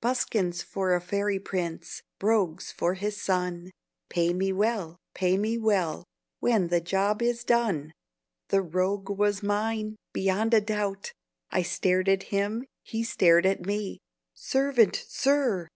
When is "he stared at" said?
12.82-13.66